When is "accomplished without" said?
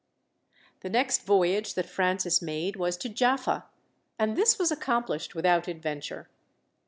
4.71-5.67